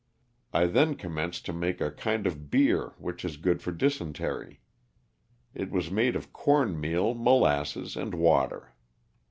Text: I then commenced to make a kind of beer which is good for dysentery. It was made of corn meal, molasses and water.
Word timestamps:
I 0.51 0.65
then 0.65 0.95
commenced 0.95 1.45
to 1.45 1.53
make 1.53 1.79
a 1.79 1.91
kind 1.91 2.25
of 2.25 2.49
beer 2.49 2.93
which 2.97 3.23
is 3.23 3.37
good 3.37 3.61
for 3.61 3.71
dysentery. 3.71 4.59
It 5.53 5.69
was 5.69 5.91
made 5.91 6.15
of 6.15 6.33
corn 6.33 6.79
meal, 6.81 7.13
molasses 7.13 7.95
and 7.95 8.15
water. 8.15 8.73